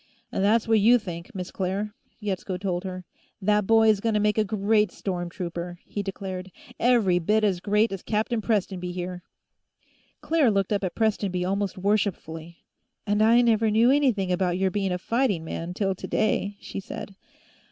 [0.31, 3.05] "That's what you think, Miss Claire," Yetsko told her.
[3.39, 6.51] "That boy's gonna make a great storm trooper," he declared.
[6.79, 9.21] "Every bit as great as Captain Prestonby, here."
[10.19, 12.63] Claire looked up at Prestonby almost worshipfully.
[13.05, 17.15] "And I never knew anything about your being a fighting man, till today," she said.